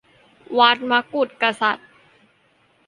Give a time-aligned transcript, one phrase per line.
[0.57, 1.87] วัดมกุฏกษัตริย์